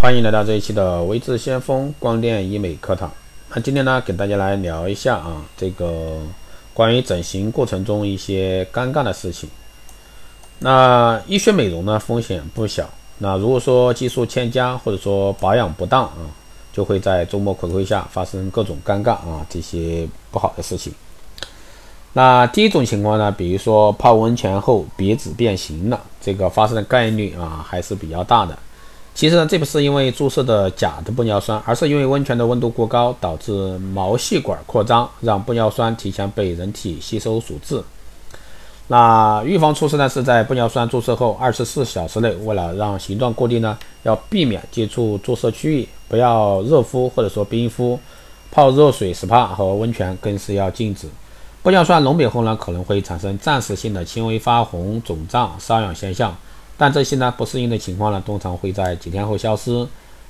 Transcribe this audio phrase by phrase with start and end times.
[0.00, 3.10] 欢迎来到这一期的微智先锋光电医美课堂。
[3.52, 6.20] 那今天呢，给大家来聊一下啊，这个
[6.72, 9.50] 关于整形过程中一些尴尬的事情。
[10.60, 12.88] 那医学美容呢，风险不小。
[13.18, 16.30] 那如果说技术欠佳，或者说保养不当啊，
[16.72, 20.94] 就会在众目睽睽下发生各种尴尬啊这些不好的事情。
[22.12, 28.56] 那第一种情况呢，比如说泡温泉后鼻子变形了，这个发生的概率啊还是比较大的。
[29.18, 37.82] 其实呢，这不是因为注射的假的玻尿酸，而是因为温泉的温度过高，导致毛细管扩张，让玻尿酸提前被人体吸收所致。
[38.86, 47.98] 那预防措施呢，是在玻尿酸注射后二十四小时内，为了让形状固定呢，要避免接触注射区域，不要热敷或者说冰敷，
[48.52, 51.08] 泡热水 SPA 和温泉更是要禁止。
[51.64, 56.36] 玻尿酸溶解后呢，可能会产生暂时性的轻微发红、肿胀、瘙痒现象。
[56.78, 59.86] 但这些呢不适应的情况呢，通常会在几天后消失。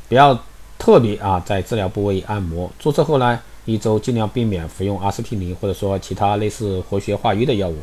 [0.08, 0.36] 不要
[0.78, 2.70] 特别啊，在治疗部位按摩。
[2.78, 7.76] 注射后呢，一周尽量避免服用阿司匹林或者说其他类似活血化瘀的药物。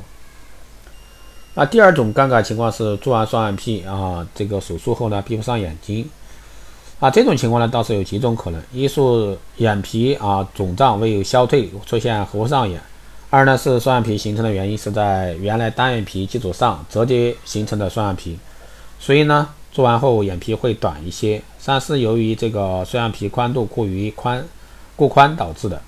[1.54, 6.10] 那第二种尴尬情况是做完双眼皮啊，这个手术后呢闭不上眼睛。
[7.00, 9.00] 啊，这种情况呢倒是有几种可能：一是
[9.58, 12.80] 眼皮啊肿胀未有消退，出现合不上眼；
[13.30, 18.40] 二呢是双眼皮形成的原因是在原来单眼皮基础上折叠形成的双眼皮。
[19.06, 21.40] 所以呢，做完后眼皮会短一些。
[21.60, 24.44] 三是由于这个双眼皮宽度过于宽、
[24.96, 25.80] 过宽导致的。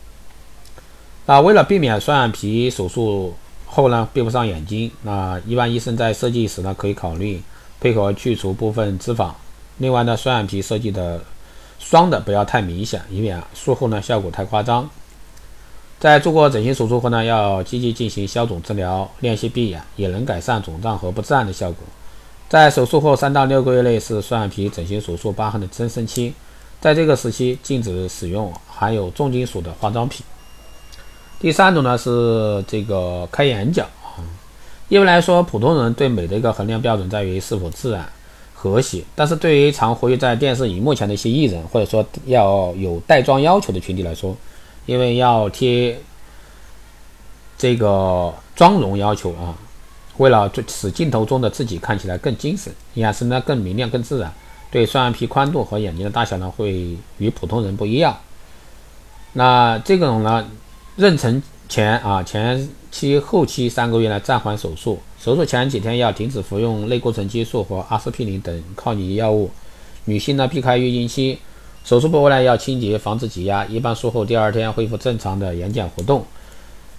[1.25, 3.33] 那为了避免双眼皮手术
[3.65, 7.41] 后呢闭不上眼睛，那一般医生在设计时呢可以考虑
[7.79, 9.31] 配合去除部分脂肪。
[9.79, 11.19] 另外呢，双眼皮设计的
[11.79, 14.87] 双的不要太明显，以免术后呢效果太夸张。
[15.97, 21.79] 在做过整形手术后呢，要积极进行消肿治疗，练习闭眼，也能改善肿胀和不自然的效果。
[22.49, 26.33] 在手术后三到六个月内是双眼皮整形手术疤痕的增生期，
[26.79, 30.25] 在这个时期禁止使用含有重金属的化妆品。
[31.41, 34.23] 第三种呢是这个开眼角啊，
[34.87, 38.07] 一般来说，普通人对美的一个衡量标准在于是否自然
[38.53, 44.33] 和谐，但是对于常活跃在电视荧幕前的一些艺人，或者说要有带妆要求的群体来说，
[44.85, 45.99] 因为要贴
[47.57, 49.53] 这个妆容要求啊。
[50.17, 54.31] 为了使镜头中的自己看起来更精神，眼神呢更明亮、更自然，
[54.71, 58.17] 对双眼皮宽度和眼睛的大小呢会与普通人不一样。
[59.33, 60.49] 那这种呢，
[60.97, 69.51] 妊娠前啊前期、后期三个月呢暂缓手术，手术前几天要停止服用类固醇激素和阿司匹林等抗凝药物。
[70.05, 71.37] 女性呢避开月经期，
[71.83, 73.63] 手术部位呢要清洁，防止挤压。
[73.65, 76.25] 一般术后第二天恢复正常的眼睑活动。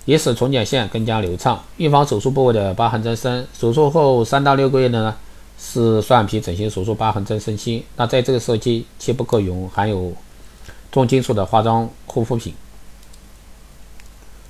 [0.09, 3.47] 也使重睑线更加流畅，预防手术部位的疤痕增生。
[3.53, 5.15] 手术后三到六个月的呢，
[5.61, 7.85] 是双眼皮整形手术疤痕增生期。
[7.97, 10.15] 那在这个时期，切不可用含有
[10.91, 12.55] 重金属的化妆护肤品。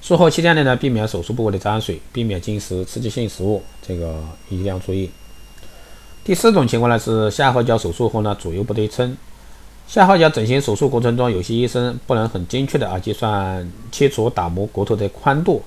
[0.01, 4.15] 术后七天内呢，避免手术部位的沾水，避免进食刺激性食物，这个
[4.49, 5.11] 一定要注意。
[6.23, 9.17] 第四种情况呢，是下颌角手术后呢，左右不对称。
[9.89, 15.63] 下颌角整形手术过程中，有些医生不能很精确的啊计算切除打磨骨头的宽度，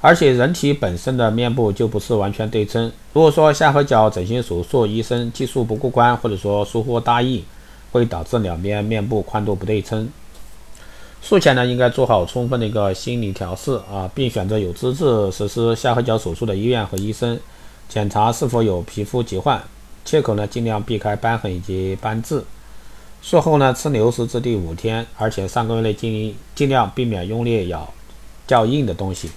[0.00, 2.90] 而且人体本身的面部就不是完全对称。
[3.12, 7.44] 如果说下颌角整形手术医生技术不过关，或者说疏忽大意，
[7.92, 10.08] 会导致两边面部宽度不对称。
[11.20, 17.38] 术前呢，应该做好充分的一个心理调试啊，并选择有资质实施下颌角手术的医院和医生，
[17.90, 19.62] 检查是否有皮肤疾患，
[20.02, 22.42] 切口呢尽量避开瘢痕以及斑痣。
[23.22, 27.92] 术后呢，吃流食至第五天，而且三个月内尽尽量避免用力咬
[28.46, 29.30] 较硬的东西。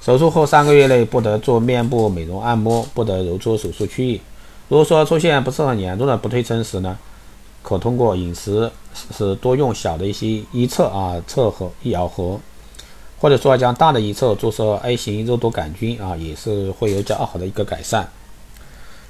[0.00, 4.20] 手术后三个月内不得做面部美容按摩，不得揉搓手术区域。
[4.68, 6.96] 如果说出现不是很严重的不对称时呢，
[7.62, 8.70] 可通过饮食
[9.16, 12.38] 是多用小的一些一侧啊侧盒咬合，
[13.18, 18.06] 或者说将大的一侧注射 A 型肉毒杆菌啊，也是会有较好的一个改善。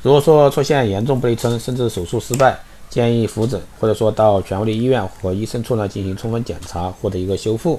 [0.02, 2.56] 如果说出现严重不对称，甚至手术失败，
[2.88, 7.78] 建议复诊，或者说到权威的医院和医生处呢进行充分检查，获得一个修复。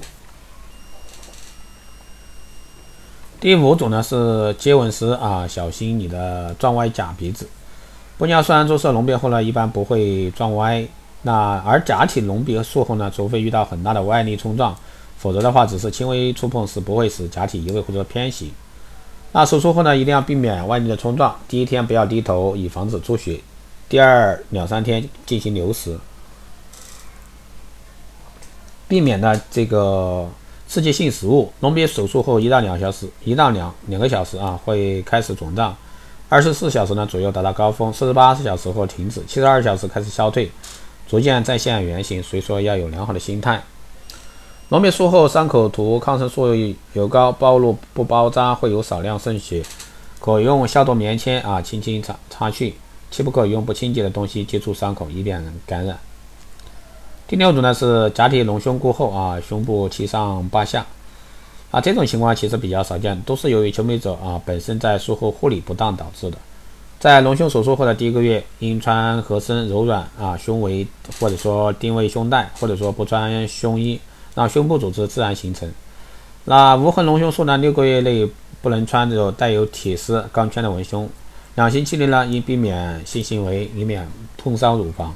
[3.40, 7.48] 第五种呢是接吻时啊，小心你的撞歪假鼻子。
[8.18, 10.86] 玻尿酸注射隆鼻后呢，一般不会撞歪。
[11.22, 14.76] 那而假体隆鼻术后呢，除非遇到很大的外力冲撞，
[15.16, 18.46] 否则的话只是轻微触碰是不会使假体移位或者偏斜。
[19.32, 21.34] 那手术后呢，一定要避免外力的冲撞。
[21.48, 23.40] 第一天不要低头，以防止出血。
[23.90, 25.98] 第二两三天进行流食，
[28.86, 30.28] 避免呢这个
[30.68, 31.52] 刺激性食物。
[31.58, 35.76] 隆鼻手术后一到两小时，一到两两个小时啊会开始肿胀，
[36.28, 40.48] 二十四小时呢左右达到高峰，四十八小时后停止，七十二小时开始消退。
[41.08, 42.22] 逐渐再现原形。
[42.22, 43.60] 所以说要有良好的心态。
[44.68, 46.54] 隆鼻术后伤口涂抗生素
[46.92, 49.64] 油膏，暴露不包扎，会有少量渗血，
[50.20, 52.76] 可用消毒棉签啊轻轻擦擦去，
[53.10, 55.98] 切不可用不清洁的东西接触伤口，以免感染。
[57.26, 60.84] 第六种呢是假体隆胸过后啊，胸部七上八下
[61.70, 66.36] 啊，这种情况其实比较少见，都是由于求美者啊本身在术后护理不当导致的。
[66.98, 70.86] 在隆胸手术后的第一个月，应穿合身柔软啊胸围，
[71.18, 73.98] 或者说定位胸带，或者说不穿胸衣。
[74.32, 75.68] 让胸部组织自然形成。
[76.44, 77.58] 那无痕隆胸术呢？
[77.58, 78.30] 六个月内
[78.62, 81.06] 不能穿这种带有铁丝钢圈的文胸。
[81.56, 84.06] 两星期内呢，应避免性行为，以免
[84.38, 85.14] 碰伤乳房。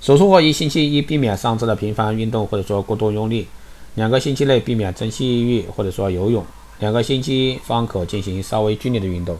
[0.00, 3.46] 手术后一星期，应避免上肢的频繁运动或者说过度用力。
[3.94, 6.44] 两个星期内避免蒸汽浴或者说游泳。
[6.78, 9.36] 两个星期方可进行稍微剧烈的运动。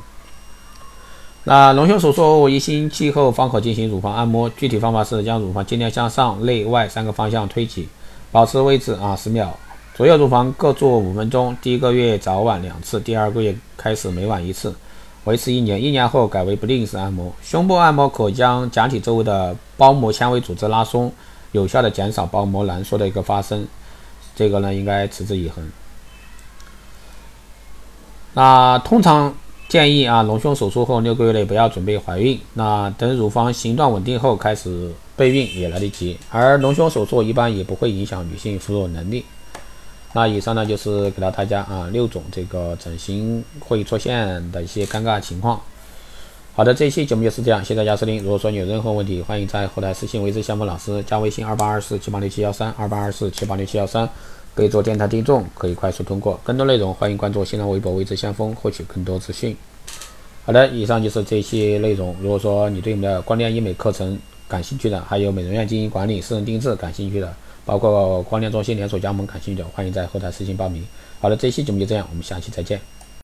[1.44, 4.48] 那隆胸手术后一星期后方可进行乳房按摩。
[4.56, 7.86] 具体方法是将乳房尽量向上、内外三个方向推挤。
[8.32, 9.56] 保持位置啊，十秒
[9.94, 11.56] 左右乳房各做五分钟。
[11.62, 14.74] 第一个月早晚两次，第二个月开始每晚一次，
[15.26, 15.80] 维持一年。
[15.80, 17.32] 一年后改为不定时按摩。
[17.42, 21.12] 胸部按摩可将假体周围的包膜纤维组织拉松，
[21.52, 23.68] 有效的减少包膜挛缩的一个发生。
[24.34, 25.70] 这个呢，应该持之以恒。
[28.32, 29.32] 那通常
[29.68, 32.40] 建议啊，隆胸手术后六个月内不要准备怀孕。
[32.54, 34.92] 那等乳房形状稳定后开始。
[35.16, 39.24] 备孕也来得及，而隆胸手术一般也不会影响女性哺乳能力。
[40.16, 45.60] 那以上呢就是给到大家啊六种这个整形会出现的一些尴尬情况。
[46.54, 48.22] 好的，这一期节目就是这样，谢谢大家收听。
[48.22, 54.08] 如果说你有任何问题，欢迎在后台私信维持项目老师，加微信二八二四七八六七幺三二八二四七八六七幺三，
[54.54, 56.40] 可以做电台听众，可以快速通过。
[56.42, 59.54] 更多内容欢迎关注新浪微博维持先锋，获取更多资讯。
[60.46, 62.16] 好的，以上就是这些内容。
[62.22, 64.18] 如果说你对我们的光电医美课程，
[64.48, 67.34] 感兴趣的，还有美容院经营管理、私人定制感兴趣的，
[67.66, 70.82] 包括光电中心连锁加盟感兴趣的，欢迎在后台私信报名。
[71.20, 72.80] 好了，这期节目就这样，我们下期再见。